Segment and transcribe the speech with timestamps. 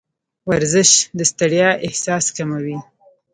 [0.49, 2.77] ورزش د ستړیا احساس کموي.